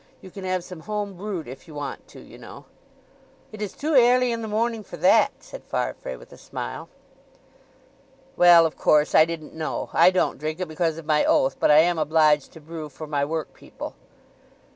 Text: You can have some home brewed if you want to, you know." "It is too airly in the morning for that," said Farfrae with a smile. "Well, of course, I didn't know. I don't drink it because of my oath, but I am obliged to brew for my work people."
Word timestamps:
You 0.19 0.31
can 0.31 0.43
have 0.45 0.63
some 0.63 0.79
home 0.79 1.13
brewed 1.13 1.47
if 1.47 1.67
you 1.67 1.75
want 1.75 2.07
to, 2.07 2.19
you 2.21 2.39
know." 2.39 2.65
"It 3.51 3.61
is 3.61 3.73
too 3.73 3.93
airly 3.93 4.31
in 4.31 4.41
the 4.41 4.47
morning 4.47 4.81
for 4.83 4.97
that," 4.97 5.29
said 5.41 5.63
Farfrae 5.63 6.15
with 6.15 6.33
a 6.33 6.39
smile. 6.39 6.89
"Well, 8.35 8.65
of 8.65 8.75
course, 8.75 9.13
I 9.13 9.25
didn't 9.25 9.53
know. 9.53 9.91
I 9.93 10.09
don't 10.09 10.39
drink 10.39 10.59
it 10.59 10.67
because 10.67 10.97
of 10.97 11.05
my 11.05 11.23
oath, 11.23 11.57
but 11.59 11.69
I 11.69 11.81
am 11.81 11.99
obliged 11.99 12.51
to 12.53 12.59
brew 12.59 12.89
for 12.89 13.05
my 13.05 13.23
work 13.23 13.53
people." 13.53 13.93